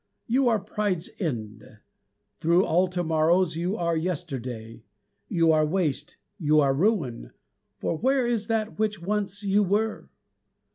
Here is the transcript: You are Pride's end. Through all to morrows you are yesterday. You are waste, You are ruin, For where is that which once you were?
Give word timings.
You 0.25 0.47
are 0.47 0.57
Pride's 0.59 1.11
end. 1.19 1.77
Through 2.39 2.65
all 2.65 2.87
to 2.87 3.03
morrows 3.03 3.55
you 3.55 3.77
are 3.77 3.95
yesterday. 3.95 4.81
You 5.27 5.51
are 5.51 5.63
waste, 5.63 6.17
You 6.39 6.59
are 6.59 6.73
ruin, 6.73 7.33
For 7.77 7.99
where 7.99 8.25
is 8.25 8.47
that 8.47 8.79
which 8.79 8.99
once 8.99 9.43
you 9.43 9.61
were? 9.61 10.09